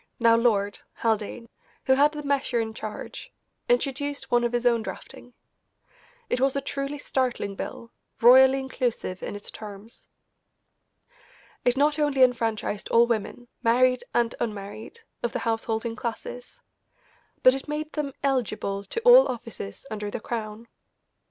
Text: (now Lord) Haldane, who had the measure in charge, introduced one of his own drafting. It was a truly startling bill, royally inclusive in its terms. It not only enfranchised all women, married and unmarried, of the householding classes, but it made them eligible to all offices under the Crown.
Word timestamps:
(now 0.19 0.35
Lord) 0.35 0.79
Haldane, 0.95 1.47
who 1.85 1.93
had 1.93 2.11
the 2.13 2.23
measure 2.23 2.59
in 2.59 2.73
charge, 2.73 3.31
introduced 3.69 4.31
one 4.31 4.43
of 4.43 4.51
his 4.51 4.65
own 4.65 4.81
drafting. 4.81 5.35
It 6.27 6.41
was 6.41 6.55
a 6.55 6.59
truly 6.61 6.97
startling 6.97 7.53
bill, 7.53 7.91
royally 8.19 8.57
inclusive 8.59 9.21
in 9.21 9.35
its 9.35 9.51
terms. 9.51 10.09
It 11.63 11.77
not 11.77 11.99
only 11.99 12.23
enfranchised 12.23 12.89
all 12.89 13.05
women, 13.05 13.47
married 13.61 14.03
and 14.11 14.33
unmarried, 14.39 15.01
of 15.21 15.33
the 15.33 15.37
householding 15.45 15.95
classes, 15.95 16.59
but 17.43 17.53
it 17.53 17.67
made 17.67 17.93
them 17.93 18.13
eligible 18.23 18.83
to 18.85 19.01
all 19.01 19.27
offices 19.27 19.85
under 19.91 20.09
the 20.09 20.19
Crown. 20.19 20.67